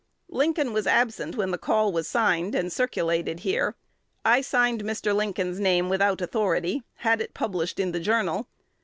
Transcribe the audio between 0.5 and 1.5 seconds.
was absent